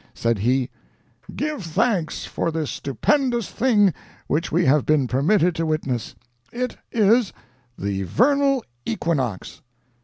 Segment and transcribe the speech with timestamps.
[0.15, 0.71] Said he:
[1.35, 3.93] "Give thanks for this stupendous thing
[4.25, 6.15] which we have been permitted to witness.
[6.51, 7.31] It is
[7.77, 9.61] the Vernal Equinox!"